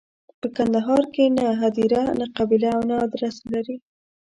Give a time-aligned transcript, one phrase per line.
[0.39, 3.77] په کندهار کې نه هدیره، نه قبیله او نه ادرس لري.